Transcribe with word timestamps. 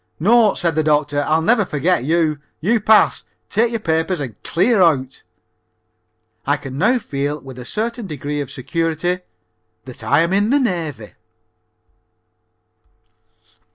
"No," 0.19 0.55
said 0.55 0.73
the 0.73 0.81
doctor, 0.81 1.21
"I'll 1.27 1.43
never 1.43 1.63
forget 1.63 2.03
you. 2.03 2.39
You 2.59 2.79
pass. 2.79 3.23
Take 3.51 3.69
your 3.69 3.79
papers 3.79 4.19
and 4.19 4.41
clear 4.41 4.81
out." 4.81 5.21
I 6.43 6.57
can 6.57 6.75
now 6.75 6.97
feel 6.97 7.39
with 7.39 7.59
a 7.59 7.65
certain 7.65 8.07
degree 8.07 8.41
of 8.41 8.49
security 8.49 9.19
that 9.85 10.03
I 10.03 10.21
am 10.21 10.33
in 10.33 10.49
the 10.49 10.57
Navy. 10.59 11.13